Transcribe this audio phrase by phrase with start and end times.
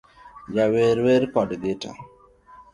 [0.53, 1.91] Jawer wer kod gita